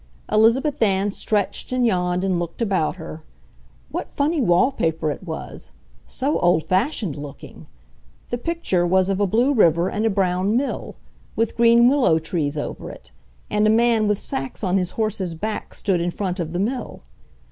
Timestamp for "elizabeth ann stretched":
0.31-1.71